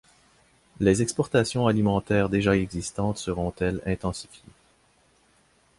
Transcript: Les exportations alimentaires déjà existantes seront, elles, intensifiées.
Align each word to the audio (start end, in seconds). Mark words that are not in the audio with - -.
Les 0.79 1.03
exportations 1.03 1.67
alimentaires 1.67 2.27
déjà 2.27 2.57
existantes 2.57 3.19
seront, 3.19 3.53
elles, 3.59 3.83
intensifiées. 3.85 4.49